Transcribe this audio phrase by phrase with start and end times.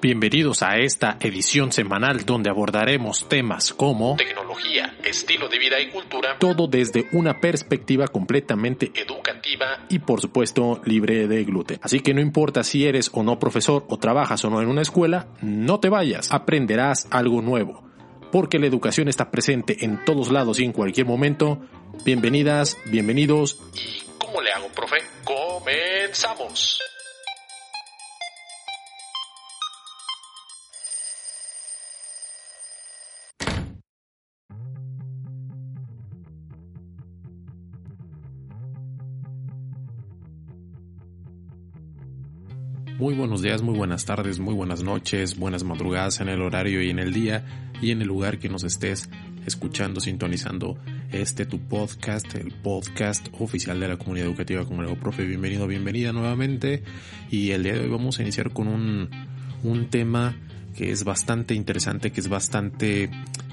[0.00, 6.38] Bienvenidos a esta edición semanal donde abordaremos temas como tecnología, estilo de vida y cultura,
[6.38, 11.80] todo desde una perspectiva completamente educativa y por supuesto libre de gluten.
[11.82, 14.82] Así que no importa si eres o no profesor o trabajas o no en una
[14.82, 17.82] escuela, no te vayas, aprenderás algo nuevo.
[18.30, 21.58] Porque la educación está presente en todos lados y en cualquier momento.
[22.04, 23.58] Bienvenidas, bienvenidos.
[23.74, 24.98] ¿Y cómo le hago, profe?
[25.24, 26.78] Comenzamos.
[42.98, 46.90] Muy buenos días, muy buenas tardes, muy buenas noches, buenas madrugadas en el horario y
[46.90, 49.08] en el día y en el lugar que nos estés
[49.46, 50.76] escuchando, sintonizando
[51.12, 55.24] este tu podcast, el podcast oficial de la comunidad educativa con el profe.
[55.24, 56.82] Bienvenido, bienvenida nuevamente
[57.30, 59.08] y el día de hoy vamos a iniciar con un,
[59.62, 60.36] un tema
[60.76, 63.10] que es bastante interesante, que es bastante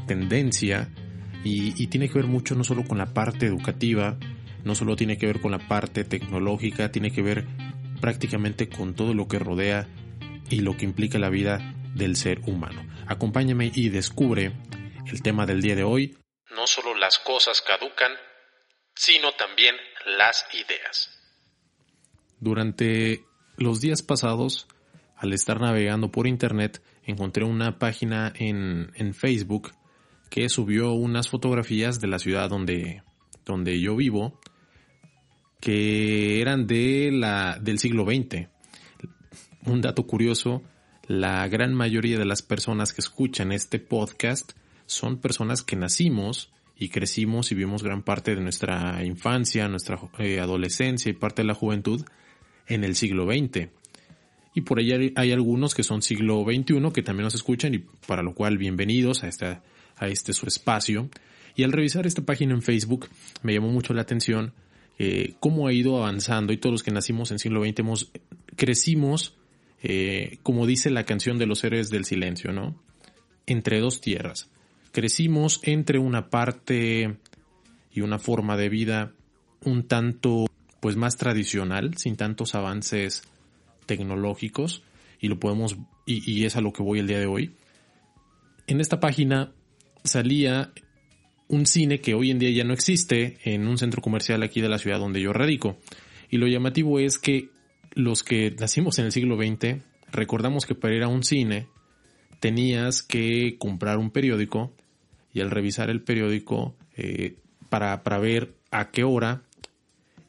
[0.08, 0.90] tendencia
[1.44, 4.18] y, y tiene que ver mucho no solo con la parte educativa,
[4.64, 7.46] no solo tiene que ver con la parte tecnológica, tiene que ver
[8.02, 9.88] prácticamente con todo lo que rodea
[10.50, 12.86] y lo que implica la vida del ser humano.
[13.08, 14.54] Acompáñame y descubre
[15.08, 16.18] el tema del día de hoy.
[16.56, 18.12] No solo las cosas caducan,
[18.96, 19.76] sino también
[20.18, 21.12] las ideas.
[22.40, 23.24] Durante
[23.58, 24.68] los días pasados,
[25.16, 29.72] al estar navegando por internet, encontré una página en, en Facebook
[30.30, 33.04] que subió unas fotografías de la ciudad donde,
[33.46, 34.40] donde yo vivo
[35.66, 38.50] que eran de la, del siglo XX.
[39.66, 40.62] Un dato curioso,
[41.08, 44.52] la gran mayoría de las personas que escuchan este podcast
[44.86, 50.40] son personas que nacimos y crecimos y vivimos gran parte de nuestra infancia, nuestra eh,
[50.40, 52.06] adolescencia y parte de la juventud
[52.68, 53.70] en el siglo XX.
[54.54, 58.22] Y por ahí hay algunos que son siglo XXI que también nos escuchan y para
[58.22, 59.64] lo cual bienvenidos a, esta,
[59.98, 61.10] a este su espacio.
[61.56, 63.10] Y al revisar esta página en Facebook
[63.42, 64.54] me llamó mucho la atención
[64.98, 68.12] eh, cómo ha ido avanzando y todos los que nacimos en siglo XX
[68.56, 69.36] crecimos,
[69.84, 72.82] eh, como dice la canción de los héroes del silencio, ¿no?
[73.46, 74.50] Entre dos tierras.
[74.92, 77.18] Crecimos entre una parte
[77.92, 79.14] y una forma de vida
[79.62, 80.46] un tanto,
[80.80, 83.24] pues más tradicional, sin tantos avances
[83.86, 84.84] tecnológicos,
[85.20, 85.76] y lo podemos,
[86.06, 87.56] y, y es a lo que voy el día de hoy.
[88.68, 89.52] En esta página
[90.04, 90.72] salía
[91.48, 94.70] un cine que hoy en día ya no existe en un centro comercial aquí de
[94.70, 95.78] la ciudad donde yo radico.
[96.30, 97.50] Y lo llamativo es que
[97.94, 101.68] los que nacimos en el siglo XX, recordamos que para ir a un cine
[102.40, 104.74] tenías que comprar un periódico
[105.34, 107.36] y al revisar el periódico eh,
[107.70, 109.44] para, para, ver a qué hora,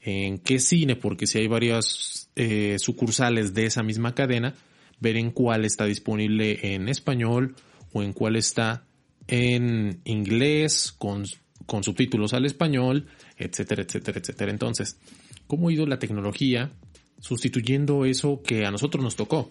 [0.02, 4.54] en qué cine, porque si hay varias eh, sucursales de esa misma cadena,
[5.00, 7.54] ver en cuál está disponible en español
[7.92, 8.85] o en cuál está
[9.28, 11.24] en inglés, con,
[11.66, 13.06] con subtítulos al español,
[13.36, 14.50] etcétera, etcétera, etcétera.
[14.50, 14.98] Entonces,
[15.46, 16.70] ¿cómo ha ido la tecnología
[17.18, 19.50] sustituyendo eso que a nosotros nos tocó?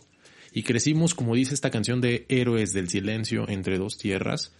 [0.54, 4.54] Y crecimos, como dice esta canción de Héroes del Silencio entre dos tierras,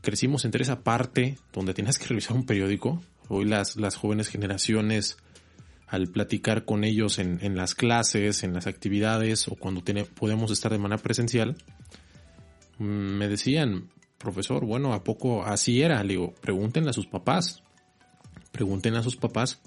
[0.00, 3.02] crecimos entre esa parte donde tenías que revisar un periódico.
[3.28, 5.16] Hoy las, las jóvenes generaciones,
[5.88, 9.82] al platicar con ellos en, en las clases, en las actividades o cuando
[10.14, 11.56] podemos estar de manera presencial,
[12.78, 13.88] mm, me decían,
[14.24, 16.02] profesor, bueno, ¿a poco así era?
[16.02, 17.62] Le digo, pregúntenle a sus papás.
[18.50, 19.60] Pregunten a sus papás.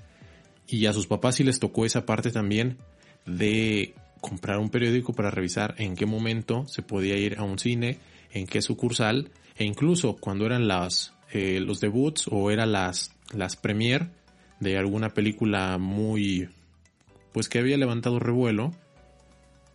[0.67, 2.77] Y a sus papás si les tocó esa parte también
[3.25, 7.99] de comprar un periódico para revisar en qué momento se podía ir a un cine,
[8.31, 13.55] en qué sucursal, e incluso cuando eran las, eh, los debuts o eran las, las
[13.55, 14.09] premier
[14.59, 16.49] de alguna película muy,
[17.31, 18.71] pues que había levantado revuelo,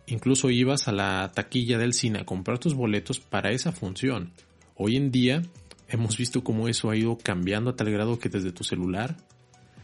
[0.07, 4.31] incluso ibas a la taquilla del cine a comprar tus boletos para esa función.
[4.75, 5.43] Hoy en día
[5.87, 9.15] hemos visto cómo eso ha ido cambiando a tal grado que desde tu celular,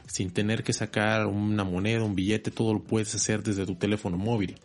[0.07, 4.17] sin tener que sacar una moneda, un billete, todo lo puedes hacer desde tu teléfono
[4.17, 4.55] móvil.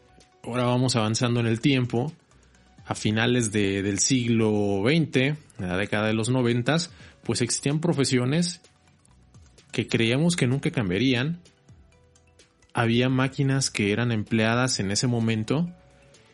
[0.42, 2.12] Ahora vamos avanzando en el tiempo.
[2.86, 6.91] A finales del siglo XX, en la década de los noventas,
[7.22, 8.60] pues existían profesiones
[9.72, 11.41] que creíamos que nunca cambiarían.
[12.74, 15.70] Había máquinas que eran empleadas en ese momento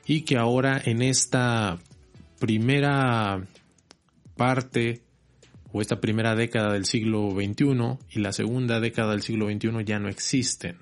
[0.06, 1.78] y que ahora en esta
[2.40, 3.46] primera
[4.40, 5.02] parte
[5.70, 9.98] o esta primera década del siglo XXI y la segunda década del siglo XXI ya
[9.98, 10.78] no existen.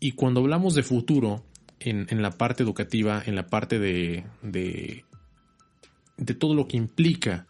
[0.00, 1.44] Y cuando hablamos de futuro,
[1.78, 5.04] en, en la parte educativa, en la parte de, de,
[6.16, 7.46] de todo lo que implica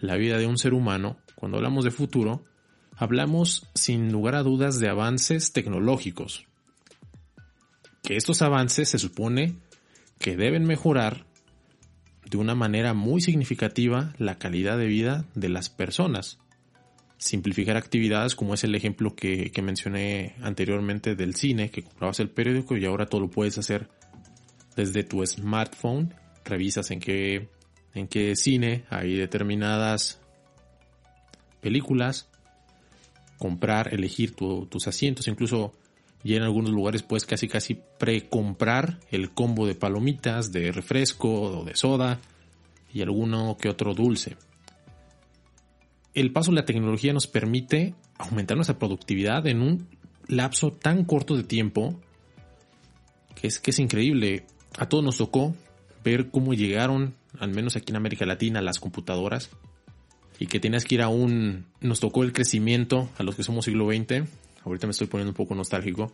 [0.00, 2.44] la vida de un ser humano, cuando hablamos de futuro,
[2.96, 6.44] hablamos sin lugar a dudas de avances tecnológicos.
[8.02, 9.54] Que estos avances se supone
[10.18, 11.27] que deben mejorar
[12.30, 16.38] de una manera muy significativa la calidad de vida de las personas.
[17.16, 22.76] Simplificar actividades como es el ejemplo que, mencioné anteriormente del cine, que comprabas el periódico
[22.76, 23.88] y ahora todo lo puedes hacer
[24.76, 26.14] desde tu smartphone.
[26.44, 27.48] Revisas en qué,
[27.94, 30.20] en qué cine hay determinadas
[31.60, 32.28] películas,
[33.38, 35.72] comprar, elegir tus asientos, incluso
[36.24, 41.64] y en algunos lugares puedes casi casi precomprar el combo de palomitas, de refresco o
[41.64, 42.18] de soda
[42.92, 44.36] y alguno que otro dulce.
[46.14, 49.88] El paso de la tecnología nos permite aumentar nuestra productividad en un
[50.26, 51.94] lapso tan corto de tiempo
[53.34, 54.44] que es, que es increíble.
[54.76, 55.54] A todos nos tocó
[56.02, 59.50] ver cómo llegaron, al menos aquí en América Latina, las computadoras
[60.40, 61.66] y que tenías que ir a un...
[61.80, 64.28] Nos tocó el crecimiento a los que somos siglo XX
[64.68, 66.12] ahorita me estoy poniendo un poco nostálgico,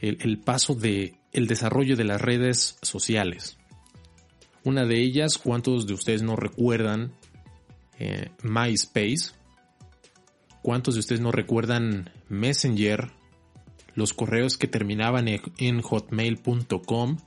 [0.00, 3.58] el, paso de el desarrollo de las redes sociales.
[4.64, 7.12] Una de ellas, ¿cuántos de ustedes no recuerdan
[7.98, 9.32] eh, MySpace?
[10.62, 13.10] ¿Cuántos de ustedes no recuerdan Messenger?
[13.94, 17.18] Los correos que terminaban en, hotmail.com.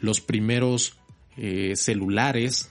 [0.00, 0.96] Los primeros
[1.36, 2.70] eh, celulares.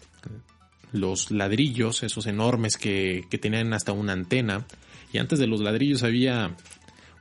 [0.91, 4.65] Los ladrillos, esos enormes que, que tenían hasta una antena.
[5.13, 6.57] Y antes de los ladrillos había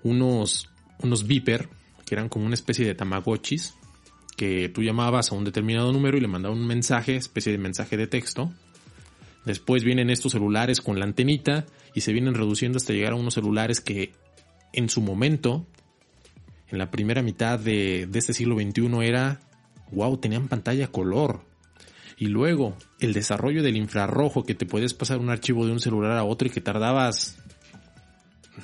[0.02, 1.68] unos, unos beeper,
[2.06, 3.74] que eran como una especie de tamagotchis,
[4.36, 7.98] que tú llamabas a un determinado número y le mandaba un mensaje, especie de mensaje
[7.98, 8.50] de texto.
[9.44, 13.34] Después vienen estos celulares con la antenita y se vienen reduciendo hasta llegar a unos
[13.34, 14.12] celulares que
[14.72, 15.66] en su momento,
[16.68, 19.40] en la primera mitad de, de este siglo XXI era,
[19.90, 21.44] wow, tenían pantalla color.
[22.16, 26.16] Y luego el desarrollo del infrarrojo, que te puedes pasar un archivo de un celular
[26.16, 27.36] a otro y que tardabas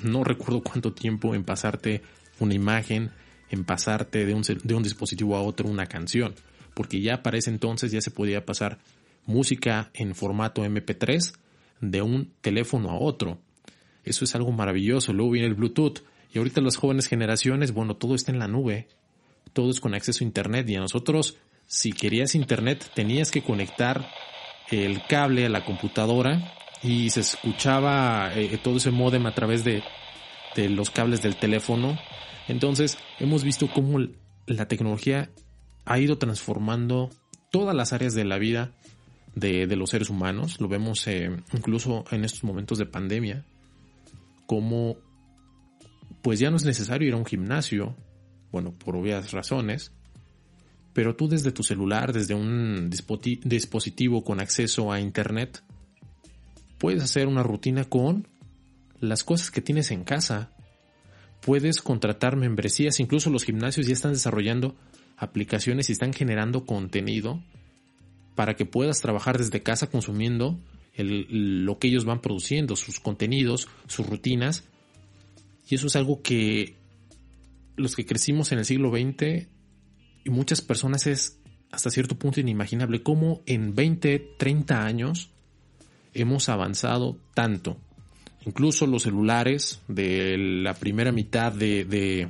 [0.03, 2.01] no recuerdo cuánto tiempo en pasarte
[2.39, 3.11] una imagen,
[3.49, 6.35] en pasarte de un, de un dispositivo a otro una canción,
[6.73, 8.79] porque ya para ese entonces ya se podía pasar
[9.25, 11.33] música en formato MP3
[11.81, 13.39] de un teléfono a otro.
[14.03, 15.13] Eso es algo maravilloso.
[15.13, 15.99] Luego viene el Bluetooth.
[16.33, 18.87] Y ahorita las jóvenes generaciones, bueno, todo está en la nube.
[19.53, 20.69] Todo es con acceso a Internet.
[20.69, 21.37] Y a nosotros,
[21.67, 24.09] si querías Internet, tenías que conectar
[24.71, 29.83] el cable a la computadora y se escuchaba eh, todo ese modem a través de,
[30.69, 31.97] los cables del teléfono.
[32.47, 33.99] Entonces hemos visto cómo
[34.45, 35.29] la tecnología
[35.85, 37.09] ha ido transformando
[37.49, 38.71] todas las áreas de la vida
[39.35, 40.59] de, los seres humanos.
[40.59, 43.45] Lo vemos eh, incluso en estos momentos de pandemia,
[44.47, 44.97] como
[46.21, 47.95] pues ya no es necesario ir a un gimnasio,
[48.51, 49.93] bueno, por obvias razones,
[50.93, 55.63] pero tú desde tu celular, desde un dispositivo con acceso a Internet,
[56.79, 58.27] Puedes hacer una rutina con
[58.99, 60.51] las cosas que tienes en casa.
[61.41, 64.75] Puedes contratar membresías, incluso los gimnasios ya están desarrollando
[65.17, 67.43] aplicaciones y están generando contenido
[68.35, 70.59] para que puedas trabajar desde casa consumiendo
[70.97, 74.63] lo que ellos van produciendo, sus contenidos, sus rutinas.
[75.69, 76.75] Y eso es algo que
[77.75, 79.47] los que crecimos en el siglo XX
[80.23, 81.39] y muchas personas es
[81.71, 85.31] hasta cierto punto inimaginable cómo en 20, 30 años
[86.13, 87.77] hemos avanzado tanto.
[88.45, 92.29] Incluso los celulares de la primera mitad de,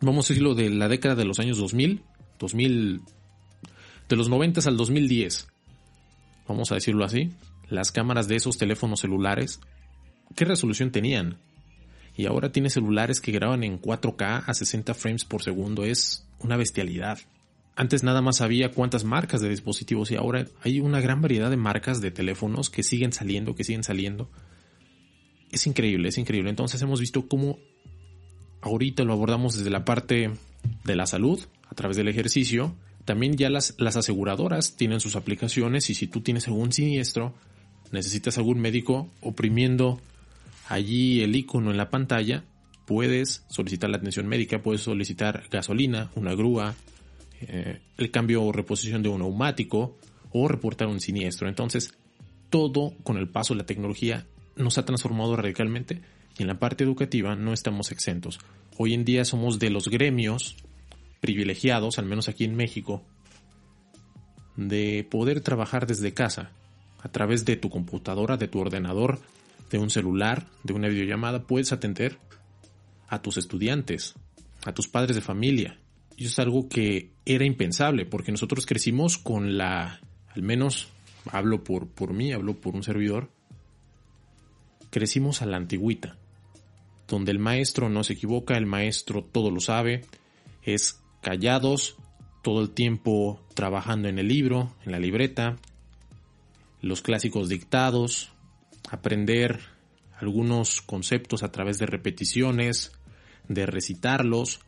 [0.00, 2.02] vamos a decirlo, de la década de los años 2000,
[2.38, 3.02] 2000,
[4.08, 5.48] de los 90 al 2010,
[6.48, 7.30] vamos a decirlo así,
[7.68, 9.60] las cámaras de esos teléfonos celulares,
[10.34, 11.38] ¿qué resolución tenían?
[12.16, 16.56] Y ahora tiene celulares que graban en 4K a 60 frames por segundo, es una
[16.56, 17.18] bestialidad.
[17.74, 21.56] Antes nada más había cuántas marcas de dispositivos y ahora hay una gran variedad de
[21.56, 24.30] marcas de teléfonos que siguen saliendo, que siguen saliendo.
[25.50, 26.50] Es increíble, es increíble.
[26.50, 27.58] Entonces hemos visto cómo
[28.60, 30.30] ahorita lo abordamos desde la parte
[30.84, 32.74] de la salud, a través del ejercicio.
[33.06, 37.34] También ya las, las aseguradoras tienen sus aplicaciones y si tú tienes algún siniestro,
[37.90, 40.00] necesitas algún médico oprimiendo
[40.68, 42.44] allí el icono en la pantalla,
[42.86, 46.74] puedes solicitar la atención médica, puedes solicitar gasolina, una grúa,
[47.48, 49.96] eh, el cambio o reposición de un neumático
[50.32, 51.48] o reportar un siniestro.
[51.48, 51.94] Entonces,
[52.50, 56.02] todo con el paso de la tecnología nos ha transformado radicalmente
[56.38, 58.38] y en la parte educativa no estamos exentos.
[58.78, 60.56] Hoy en día somos de los gremios
[61.20, 63.02] privilegiados, al menos aquí en México,
[64.56, 66.50] de poder trabajar desde casa,
[67.02, 69.20] a través de tu computadora, de tu ordenador,
[69.70, 72.18] de un celular, de una videollamada, puedes atender
[73.08, 74.14] a tus estudiantes,
[74.64, 75.78] a tus padres de familia,
[76.16, 80.88] y eso es algo que era impensable, porque nosotros crecimos con la, al menos
[81.30, 83.30] hablo por, por mí, hablo por un servidor,
[84.90, 86.16] crecimos a la antigüita,
[87.08, 90.04] donde el maestro no se equivoca, el maestro todo lo sabe,
[90.62, 91.96] es callados,
[92.42, 95.56] todo el tiempo trabajando en el libro, en la libreta,
[96.80, 98.32] los clásicos dictados,
[98.90, 99.60] aprender
[100.18, 102.92] algunos conceptos a través de repeticiones,
[103.48, 104.60] de recitarlos.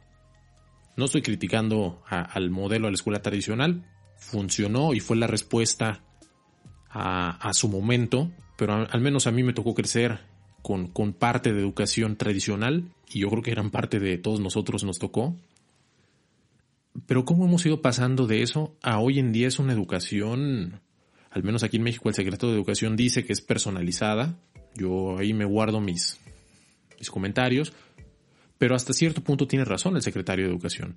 [0.97, 3.85] No estoy criticando al modelo de la escuela tradicional,
[4.17, 6.05] funcionó y fue la respuesta
[6.89, 10.21] a, su momento, pero al, menos a mí me tocó crecer
[10.63, 14.85] con, con parte de educación tradicional y yo creo que gran parte de todos nosotros
[14.85, 15.37] nos tocó.
[17.07, 20.81] Pero ¿cómo hemos ido pasando de eso a hoy en día es una educación,
[21.31, 24.39] al menos aquí en México el secreto de educación dice que es personalizada,
[24.77, 26.21] yo ahí me guardo mis,
[26.99, 27.73] mis comentarios,
[28.59, 30.97] pero hasta cierto punto tiene razón el secretario de educación.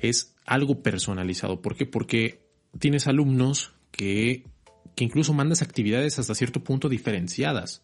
[0.00, 1.60] Es algo personalizado.
[1.60, 1.86] ¿Por qué?
[1.86, 2.42] Porque
[2.78, 4.44] tienes alumnos que,
[4.94, 7.82] que incluso mandas actividades hasta cierto punto diferenciadas.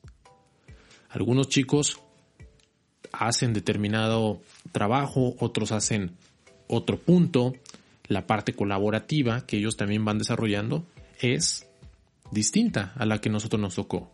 [1.08, 2.00] Algunos chicos
[3.12, 4.40] hacen determinado
[4.72, 6.16] trabajo, otros hacen
[6.66, 7.54] otro punto.
[8.06, 10.86] La parte colaborativa que ellos también van desarrollando
[11.20, 11.66] es
[12.30, 14.10] distinta a la que nosotros nos tocó.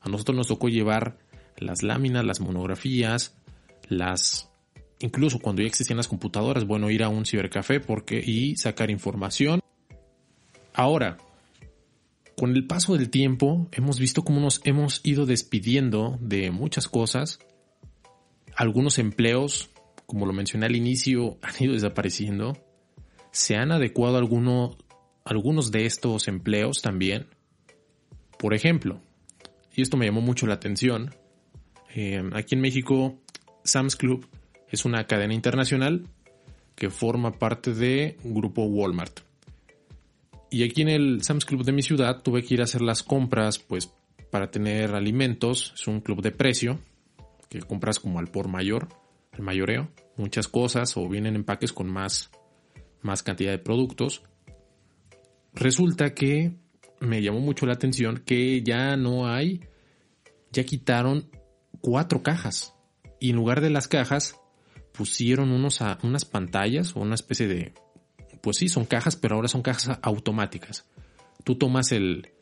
[0.00, 1.18] A nosotros nos tocó llevar
[1.58, 3.34] las láminas, las monografías,
[3.88, 4.50] las
[4.98, 9.60] incluso cuando ya existían las computadoras, bueno, ir a un cibercafé porque y sacar información.
[10.72, 11.18] Ahora,
[12.36, 17.38] con el paso del tiempo hemos visto cómo nos hemos ido despidiendo de muchas cosas.
[18.54, 19.70] Algunos empleos,
[20.06, 22.56] como lo mencioné al inicio, han ido desapareciendo.
[23.30, 27.26] Se han adecuado algunos, de estos empleos también.
[28.38, 29.00] Por ejemplo,
[29.74, 31.14] y esto me llamó mucho la atención,
[31.94, 33.18] eh, aquí en México,
[33.66, 34.26] Sam's Club
[34.68, 36.06] es una cadena internacional
[36.74, 39.20] que forma parte de grupo Walmart.
[40.50, 43.02] Y aquí en el Sam's Club de mi ciudad tuve que ir a hacer las
[43.02, 43.92] compras, pues
[44.30, 45.72] para tener alimentos.
[45.74, 46.78] Es un club de precio
[47.48, 48.88] que compras como al por mayor,
[49.32, 52.30] el mayoreo, muchas cosas o vienen empaques con más,
[53.02, 54.22] más cantidad de productos.
[55.54, 56.52] Resulta que
[57.00, 59.60] me llamó mucho la atención que ya no hay,
[60.52, 61.28] ya quitaron
[61.80, 62.75] cuatro cajas
[63.20, 64.38] y en lugar de las cajas
[64.92, 67.74] pusieron unos unas pantallas o una especie de,
[68.40, 70.88] pues sí, son cajas, pero ahora son cajas automáticas.
[71.44, 72.32] Tú tomas el,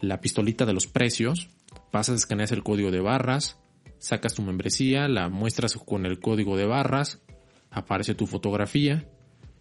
[0.00, 1.48] la pistolita de los precios,
[1.90, 3.58] pasas, escaneas el código de barras,
[3.98, 7.22] sacas tu membresía, la muestras con el código de barras,
[7.70, 9.08] aparece tu fotografía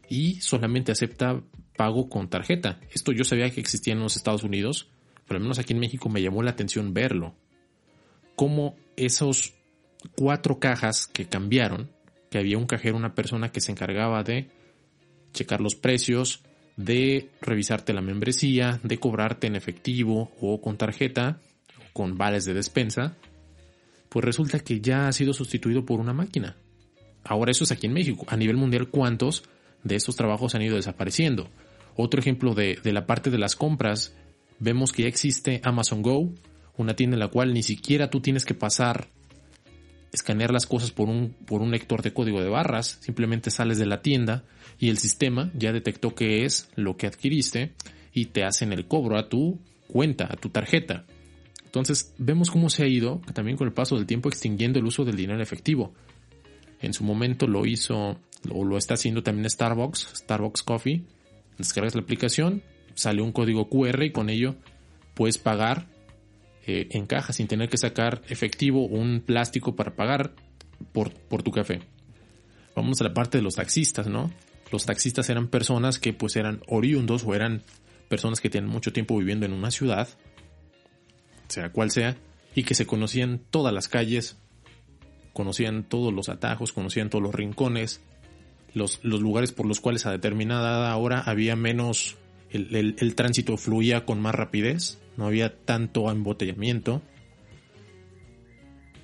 [0.10, 1.42] y solamente acepta
[1.76, 2.80] pago con tarjeta.
[2.92, 4.90] Esto yo sabía que existía en los Estados Unidos,
[5.28, 7.36] pero al menos aquí en México me llamó la atención verlo.
[8.36, 9.56] Cómo esos
[10.16, 11.90] cuatro cajas que cambiaron,
[12.30, 14.50] que había un cajero, una persona que se encargaba de
[15.34, 16.44] checar los precios,
[16.78, 21.40] de revisarte la membresía, de cobrarte en efectivo o con tarjeta,
[21.94, 23.16] con vales de despensa,
[24.10, 26.58] pues resulta que ya ha sido sustituido por una máquina.
[27.24, 28.26] Ahora eso es aquí en México.
[28.30, 29.44] A nivel mundial, ¿cuántos
[29.84, 31.50] de estos trabajos han ido desapareciendo?
[31.96, 34.16] Otro ejemplo de, de la parte de las compras,
[34.60, 36.34] vemos que ya existe Amazon Go,
[36.78, 39.08] una tienda en la cual ni siquiera tú tienes que pasar
[40.16, 43.86] escanear las cosas por un, por un lector de código de barras, simplemente sales de
[43.86, 44.44] la tienda
[44.80, 47.74] y el sistema ya detectó que es lo que adquiriste
[48.14, 51.06] y te hacen el cobro a tu cuenta, a tu tarjeta.
[51.64, 55.04] Entonces vemos cómo se ha ido también con el paso del tiempo extinguiendo el uso
[55.04, 55.94] del dinero efectivo.
[56.82, 58.18] En su momento lo hizo
[58.50, 61.04] o lo está haciendo también Starbucks, Starbucks Coffee.
[61.58, 64.56] Descargas la aplicación, sale un código QR y con ello
[65.14, 65.88] puedes pagar
[66.68, 70.34] eh, en caja sin tener que sacar efectivo un plástico para pagar
[70.94, 71.82] por, por tu café.
[72.76, 74.32] Vamos a la parte de los taxistas, ¿no?
[74.72, 77.62] Los taxistas eran personas que pues eran oriundos o eran
[78.10, 80.10] personas que tienen mucho tiempo viviendo en una ciudad,
[81.50, 82.18] sea cual sea,
[82.56, 84.38] y que se conocían todas las calles,
[85.34, 88.02] conocían todos los atajos, conocían todos los rincones,
[88.74, 92.18] los, los lugares por los cuales a determinada hora había menos,
[92.50, 97.02] el, el tránsito fluía con más rapidez no había tanto embotellamiento.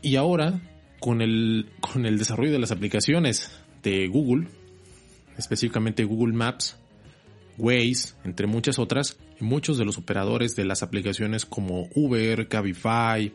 [0.01, 0.61] Y ahora,
[0.99, 3.51] con el, con el desarrollo de las aplicaciones
[3.83, 4.47] de Google,
[5.37, 6.77] específicamente Google Maps,
[7.57, 13.31] Waze, entre muchas otras, muchos de los operadores de las aplicaciones como Uber, Cabify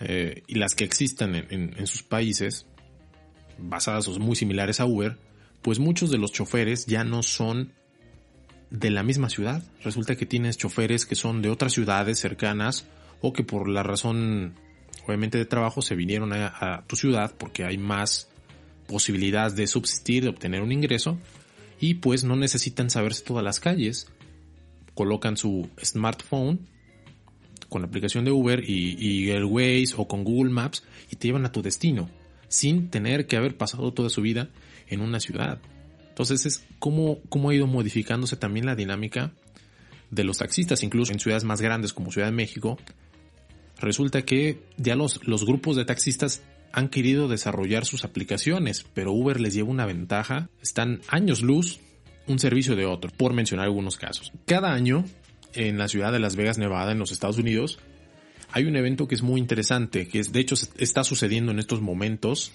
[0.00, 2.66] eh, y las que existan en, en sus países,
[3.58, 5.16] basadas o muy similares a Uber,
[5.62, 7.72] pues muchos de los choferes ya no son
[8.70, 9.62] de la misma ciudad.
[9.82, 12.86] Resulta que tienes choferes que son de otras ciudades cercanas
[13.20, 14.54] o que por la razón
[15.06, 18.28] obviamente de trabajo se vinieron a, tu ciudad porque hay más
[18.86, 21.18] posibilidades de subsistir, de obtener un ingreso
[21.80, 24.08] y pues no necesitan saberse todas las calles.
[24.94, 26.66] Colocan su smartphone
[27.68, 31.28] con la aplicación de Uber y, y el Waze o con Google Maps y te
[31.28, 32.08] llevan a tu destino
[32.48, 34.48] sin tener que haber pasado toda su vida
[34.86, 35.60] en una ciudad.
[36.14, 39.32] Entonces es cómo, cómo ha ido modificándose también la dinámica
[40.12, 42.78] de los taxistas, incluso en ciudades más grandes como Ciudad de México.
[43.80, 46.42] Resulta que ya los, los grupos de taxistas
[46.72, 50.50] han querido desarrollar sus aplicaciones, pero Uber les lleva una ventaja.
[50.62, 51.80] Están años luz
[52.28, 54.30] un servicio de otro, por mencionar algunos casos.
[54.46, 55.04] Cada año,
[55.52, 57.80] en la ciudad de Las Vegas, Nevada, en los Estados Unidos,
[58.52, 62.52] hay un evento que es muy interesante, que de hecho está sucediendo en estos momentos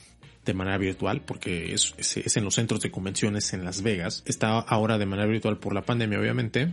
[0.50, 4.24] de manera virtual, porque es, es, en los centros de convenciones en Las Vegas.
[4.26, 6.70] Está ahora de manera virtual por la pandemia, obviamente.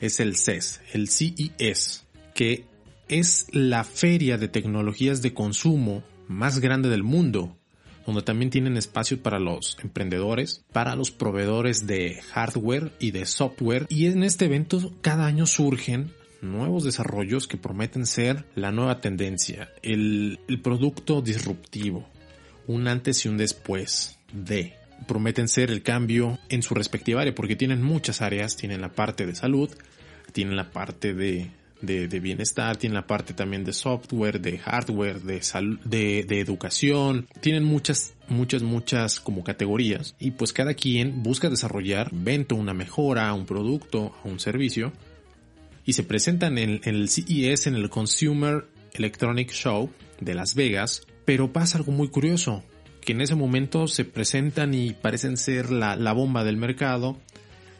[0.00, 2.64] Es el CES, el CES, que
[3.08, 7.54] es la feria de tecnologías de consumo más grande del mundo,
[8.06, 13.86] donde también tienen espacio para los emprendedores, para los proveedores de hardware y de software.
[13.90, 19.68] Y en este evento cada año surgen nuevos desarrollos que prometen ser la nueva tendencia,
[19.82, 22.08] el producto disruptivo,
[22.66, 24.74] un antes y un después de.
[25.06, 29.26] Prometen ser el cambio en su respectiva área porque tienen muchas áreas, tienen la parte
[29.26, 29.68] de salud,
[30.32, 31.50] tienen la parte de
[31.82, 35.40] de, bienestar, tienen la parte también de software, de hardware, de,
[35.84, 40.14] de, de educación, tienen muchas, muchas, muchas como categorías.
[40.18, 44.92] Y pues cada quien busca desarrollar, venta una mejora, un producto, un servicio
[45.84, 48.64] y se presentan en, en el CES, en el Consumer
[48.94, 49.90] Electronic Show
[50.20, 52.62] de Las Vegas, pero pasa algo muy curioso,
[53.00, 57.16] que en ese momento se presentan y parecen ser la, la bomba del mercado,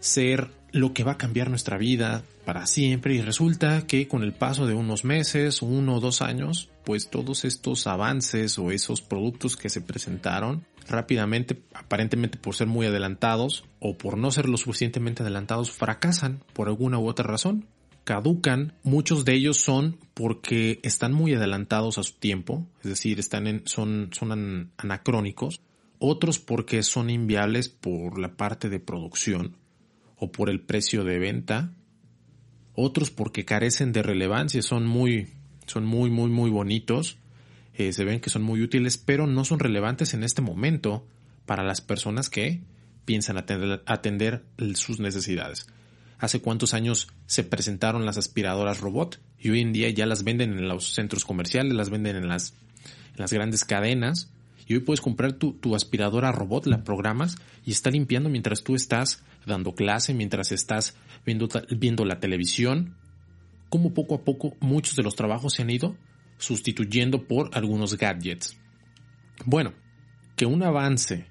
[0.01, 4.33] ser lo que va a cambiar nuestra vida para siempre y resulta que con el
[4.33, 9.57] paso de unos meses, uno o dos años, pues todos estos avances o esos productos
[9.57, 15.23] que se presentaron rápidamente, aparentemente por ser muy adelantados o por no ser lo suficientemente
[15.23, 17.67] adelantados, fracasan por alguna u otra razón.
[18.05, 23.47] Caducan, muchos de ellos son porque están muy adelantados a su tiempo, es decir, están
[23.47, 25.61] en, son, son anacrónicos,
[25.99, 29.57] otros porque son inviables por la parte de producción
[30.17, 31.73] o por el precio de venta,
[32.75, 35.35] otros porque carecen de relevancia, son muy,
[35.67, 37.19] son muy, muy, muy bonitos,
[37.75, 41.07] eh, se ven que son muy útiles, pero no son relevantes en este momento
[41.47, 42.63] para las personas que
[43.05, 45.67] piensan atender, atender sus necesidades.
[46.23, 50.53] Hace cuántos años se presentaron las aspiradoras robot y hoy en día ya las venden
[50.53, 52.55] en los centros comerciales, las venden en las,
[52.85, 54.31] en las grandes cadenas
[54.69, 57.35] y hoy puedes comprar tu, tu, aspiradora robot, la programas
[57.67, 62.95] y está limpiando mientras tú estás dando clase, mientras estás viendo, viendo la televisión.
[63.69, 65.97] Como poco a poco muchos de los trabajos se han ido
[66.39, 68.57] sustituyendo por algunos gadgets.
[69.45, 69.75] Bueno,
[70.37, 71.27] que un avance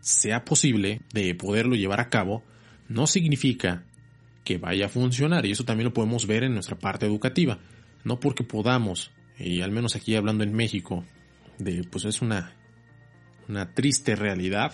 [0.00, 2.42] sea posible de poderlo llevar a cabo
[2.88, 3.84] no significa
[4.46, 7.58] que vaya a funcionar y eso también lo podemos ver en nuestra parte educativa.
[8.04, 11.04] No porque podamos, y al menos aquí hablando en México,
[11.58, 12.54] de pues es una,
[13.48, 14.72] una triste realidad,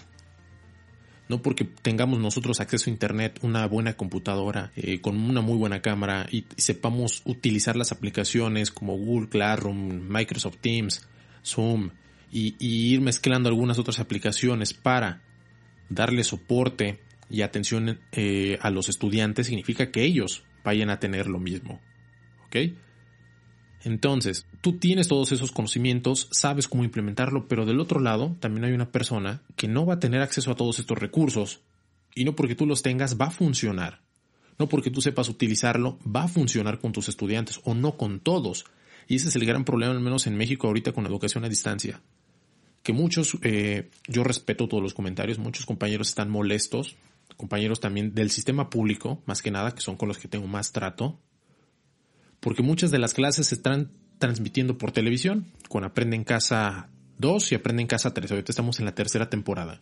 [1.28, 5.80] no porque tengamos nosotros acceso a Internet, una buena computadora, eh, con una muy buena
[5.80, 11.08] cámara y, sepamos utilizar las aplicaciones como Google Classroom, Microsoft Teams,
[11.42, 11.90] Zoom
[12.30, 15.22] y, ir mezclando algunas otras aplicaciones para
[15.88, 17.00] darle soporte
[17.32, 21.80] y atención eh, a los estudiantes, significa que ellos vayan a tener lo mismo.
[22.46, 22.56] ¿Ok?
[23.84, 28.72] Entonces, tú tienes todos esos conocimientos, sabes cómo implementarlo, pero del otro lado también hay
[28.72, 31.62] una persona que no va a tener acceso a todos estos recursos
[32.14, 34.02] y no porque tú los tengas va a funcionar.
[34.58, 38.66] No porque tú sepas utilizarlo va a funcionar con tus estudiantes o no con todos.
[39.08, 41.48] Y ese es el gran problema, al menos en México ahorita con la educación a
[41.48, 42.02] distancia.
[42.84, 46.96] Que muchos, eh, yo respeto todos los comentarios, muchos compañeros están molestos,
[47.36, 50.72] compañeros también del sistema público, más que nada, que son con los que tengo más
[50.72, 51.20] trato,
[52.40, 57.52] porque muchas de las clases se están transmitiendo por televisión, con Aprende en Casa 2
[57.52, 58.30] y Aprende en Casa 3.
[58.30, 59.80] Ahorita estamos en la tercera temporada,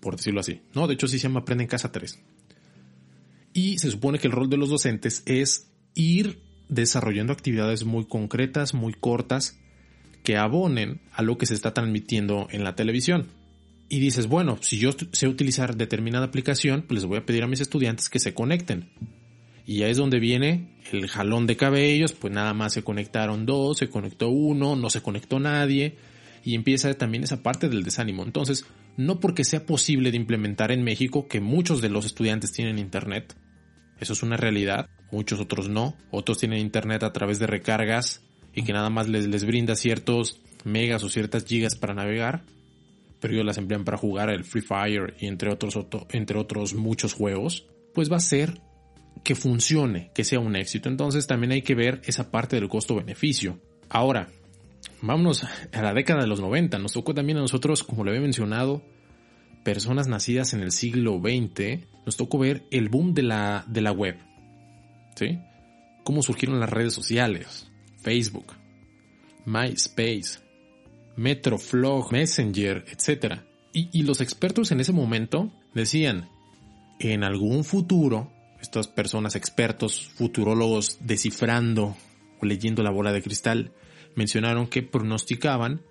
[0.00, 0.60] por decirlo así.
[0.74, 2.18] No, de hecho sí se llama Aprende en Casa 3.
[3.54, 8.72] Y se supone que el rol de los docentes es ir desarrollando actividades muy concretas,
[8.72, 9.58] muy cortas,
[10.22, 13.28] que abonen a lo que se está transmitiendo en la televisión.
[13.92, 17.46] Y dices, bueno, si yo sé utilizar determinada aplicación, pues les voy a pedir a
[17.46, 18.88] mis estudiantes que se conecten.
[19.66, 23.76] Y ahí es donde viene el jalón de cabellos, pues nada más se conectaron dos,
[23.76, 25.98] se conectó uno, no se conectó nadie,
[26.42, 28.22] y empieza también esa parte del desánimo.
[28.22, 28.64] Entonces,
[28.96, 33.36] no porque sea posible de implementar en México, que muchos de los estudiantes tienen internet,
[34.00, 38.22] eso es una realidad, muchos otros no, otros tienen internet a través de recargas
[38.54, 42.42] y que nada más les, les brinda ciertos megas o ciertas gigas para navegar,
[43.22, 45.78] pero ellos las emplean para jugar el Free Fire y entre otros,
[46.10, 48.60] entre otros muchos juegos, pues va a ser
[49.22, 50.88] que funcione, que sea un éxito.
[50.88, 53.60] Entonces también hay que ver esa parte del costo-beneficio.
[53.88, 54.28] Ahora,
[55.02, 56.80] vámonos a la década de los 90.
[56.80, 58.82] Nos tocó también a nosotros, como lo había mencionado,
[59.62, 63.92] personas nacidas en el siglo XX, nos tocó ver el boom de la, de la
[63.92, 64.16] web.
[65.14, 65.38] ¿Sí?
[66.02, 67.70] Cómo surgieron las redes sociales,
[68.02, 68.56] Facebook,
[69.46, 70.40] MySpace,
[71.16, 73.40] Metroflog, Messenger, etc.
[73.72, 76.28] Y, y los expertos en ese momento decían,
[76.98, 81.96] en algún futuro, estas personas expertos, futurólogos descifrando
[82.40, 83.72] o leyendo la bola de cristal,
[84.14, 85.82] mencionaron que pronosticaban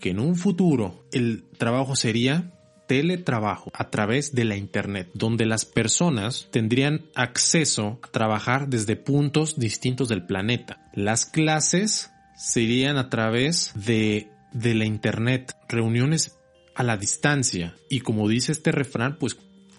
[0.00, 2.52] que en un futuro el trabajo sería
[2.86, 9.58] teletrabajo a través de la Internet, donde las personas tendrían acceso a trabajar desde puntos
[9.58, 10.88] distintos del planeta.
[10.94, 16.38] Las clases serían a través de, de la Internet, reuniones
[16.74, 17.76] a la distancia.
[17.88, 19.36] Y como dice este refrán, pues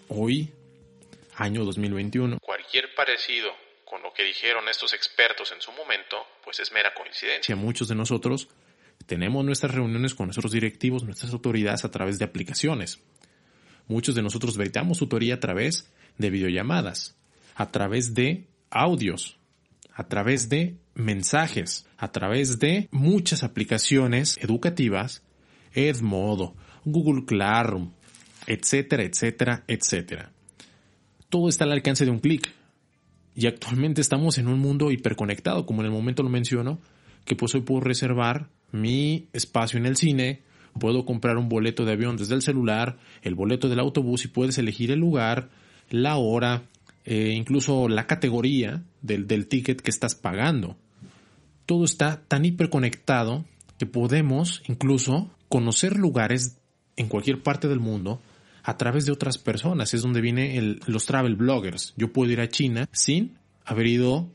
[0.08, 0.52] hoy,
[1.34, 2.38] año 2021.
[2.40, 3.50] Cualquier parecido
[3.84, 7.56] con lo que dijeron estos expertos en su momento, pues es mera coincidencia.
[7.56, 8.48] Muchos de nosotros
[9.06, 13.00] tenemos nuestras reuniones con nuestros directivos, nuestras autoridades a través de aplicaciones.
[13.88, 17.16] Muchos de nosotros veritamos tutoría a través de videollamadas,
[17.56, 19.39] a través de audios,
[20.00, 25.22] a través de mensajes, a través de muchas aplicaciones educativas,
[25.74, 26.54] Edmodo,
[26.86, 27.90] Google Classroom,
[28.46, 30.32] etcétera, etcétera, etcétera.
[31.28, 32.50] Todo está al alcance de un clic.
[33.34, 36.78] Y actualmente estamos en un mundo hiperconectado, como en el momento lo menciono,
[37.26, 40.40] que pues hoy puedo reservar mi espacio en el cine,
[40.78, 44.56] puedo comprar un boleto de avión desde el celular, el boleto del autobús y puedes
[44.56, 45.50] elegir el lugar,
[45.90, 46.62] la hora,
[47.04, 50.76] eh, incluso la categoría del, del ticket que estás pagando.
[51.66, 53.44] Todo está tan hiperconectado
[53.78, 56.58] que podemos incluso conocer lugares
[56.96, 58.20] en cualquier parte del mundo
[58.62, 59.94] a través de otras personas.
[59.94, 61.94] Es donde vienen los travel bloggers.
[61.96, 64.30] Yo puedo ir a China sin haber ido,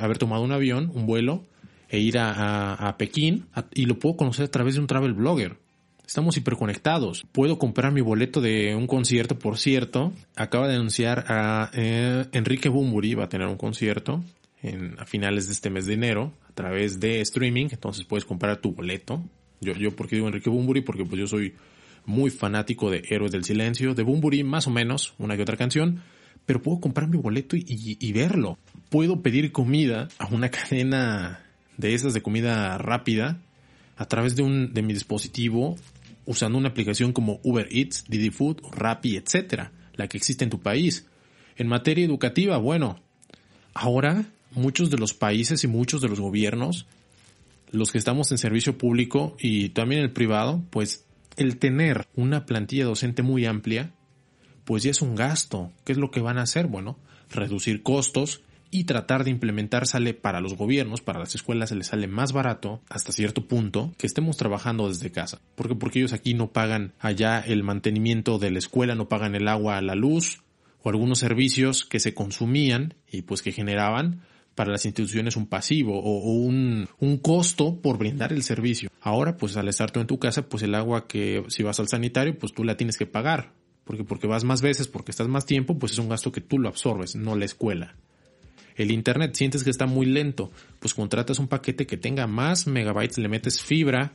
[0.00, 1.46] haber tomado un avión, un vuelo,
[1.88, 5.58] e ir a, Pekín y lo puedo conocer a través de un travel blogger.
[6.06, 7.24] Estamos hiperconectados.
[7.32, 10.12] Puedo comprar mi boleto de un concierto, por cierto.
[10.36, 14.22] Acaba de anunciar a eh, Enrique Bumburi, va a tener un concierto
[14.62, 17.68] en, a finales de este mes de enero a través de streaming.
[17.70, 19.22] Entonces puedes comprar tu boleto.
[19.60, 21.54] Yo, yo porque digo Enrique Bumburi, porque pues yo soy
[22.04, 26.02] muy fanático de Héroes del Silencio, de Bumburi más o menos, una que otra canción,
[26.44, 28.58] pero puedo comprar mi boleto y, y verlo.
[28.90, 31.40] Puedo pedir comida a una cadena
[31.78, 33.40] de esas de comida rápida
[33.96, 35.76] a través de, un, de mi dispositivo
[36.26, 40.60] usando una aplicación como Uber Eats, Didi Food, Rappi, etcétera, la que existe en tu
[40.60, 41.06] país.
[41.56, 43.00] En materia educativa, bueno,
[43.74, 46.86] ahora muchos de los países y muchos de los gobiernos,
[47.70, 51.04] los que estamos en servicio público y también el privado, pues
[51.36, 53.92] el tener una plantilla docente muy amplia,
[54.64, 55.72] pues ya es un gasto.
[55.84, 56.66] ¿Qué es lo que van a hacer?
[56.68, 56.98] Bueno,
[57.30, 58.42] reducir costos
[58.74, 62.32] y tratar de implementar sale para los gobiernos, para las escuelas se les sale más
[62.32, 65.40] barato hasta cierto punto que estemos trabajando desde casa.
[65.54, 69.46] Porque porque ellos aquí no pagan allá el mantenimiento de la escuela, no pagan el
[69.46, 70.42] agua, la luz
[70.82, 74.22] o algunos servicios que se consumían y pues que generaban
[74.56, 78.90] para las instituciones un pasivo o, un, un, costo por brindar el servicio.
[79.00, 81.86] Ahora, pues al estar tú en tu casa, pues el agua que si vas al
[81.86, 83.52] sanitario, pues tú la tienes que pagar.
[83.84, 86.58] Porque porque vas más veces, porque estás más tiempo, pues es un gasto que tú
[86.58, 87.94] lo absorbes, no la escuela.
[88.76, 93.18] El Internet, sientes que está muy lento, pues contratas un paquete que tenga más megabytes,
[93.18, 94.12] le metes fibra,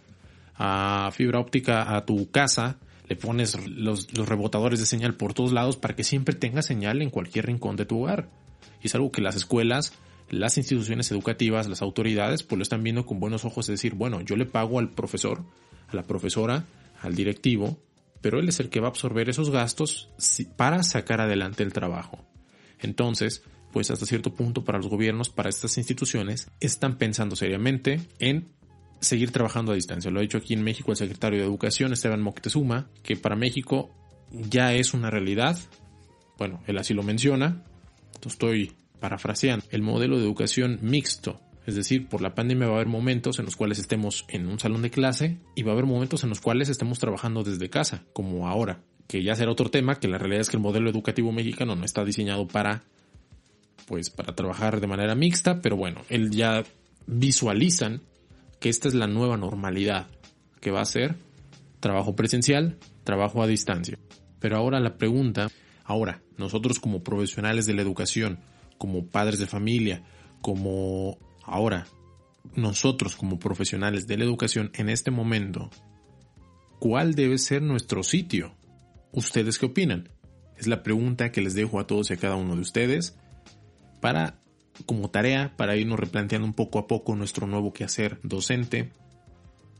[0.55, 5.53] a fibra óptica a tu casa, le pones los, los rebotadores de señal por todos
[5.53, 8.29] lados para que siempre tenga señal en cualquier rincón de tu hogar.
[8.83, 9.93] Y es algo que las escuelas,
[10.29, 14.21] las instituciones educativas, las autoridades, pues lo están viendo con buenos ojos, es decir, bueno,
[14.21, 15.43] yo le pago al profesor,
[15.87, 16.65] a la profesora,
[17.01, 17.79] al directivo,
[18.21, 20.09] pero él es el que va a absorber esos gastos
[20.55, 22.19] para sacar adelante el trabajo.
[22.79, 28.47] Entonces, pues hasta cierto punto para los gobiernos, para estas instituciones, están pensando seriamente en
[28.99, 30.11] seguir trabajando a distancia.
[30.11, 33.91] Lo ha dicho aquí en México el secretario de Educación, Esteban Moctezuma, que para México
[34.31, 35.57] ya es una realidad.
[36.37, 37.63] Bueno, él así lo menciona.
[38.25, 39.65] Estoy parafraseando.
[39.71, 41.39] El modelo de educación mixto.
[41.65, 44.59] Es decir, por la pandemia va a haber momentos en los cuales estemos en un
[44.59, 48.03] salón de clase y va a haber momentos en los cuales estemos trabajando desde casa,
[48.13, 48.81] como ahora.
[49.07, 51.85] Que ya será otro tema, que la realidad es que el modelo educativo mexicano no
[51.85, 52.83] está diseñado para
[53.89, 56.63] pues para trabajar de manera mixta, pero bueno, él ya
[57.07, 58.03] visualizan
[58.59, 60.05] que esta es la nueva normalidad,
[60.61, 61.15] que va a ser
[61.79, 63.97] trabajo presencial, trabajo a distancia.
[64.39, 65.49] Pero ahora la pregunta,
[65.83, 68.37] ahora, nosotros como profesionales de la educación,
[68.77, 70.03] como padres de familia,
[70.39, 71.87] como ahora,
[72.55, 75.71] nosotros como profesionales de la educación en este momento,
[76.77, 78.53] ¿cuál debe ser nuestro sitio?
[79.13, 80.09] ¿Ustedes qué opinan?
[80.59, 83.17] Es la pregunta que les dejo a todos y a cada uno de ustedes
[83.99, 84.35] para
[84.85, 88.91] como tarea para irnos replanteando un poco a poco nuestro nuevo quehacer docente.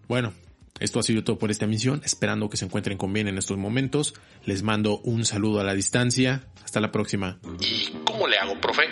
[0.07, 0.33] Bueno,
[0.79, 3.57] Esto ha sido todo por esta emisión, esperando que se encuentren con bien en estos
[3.57, 4.13] momentos.
[4.45, 6.43] Les mando un saludo a la distancia.
[6.63, 7.39] Hasta la próxima.
[7.59, 8.83] ¿Y cómo le hago, profe?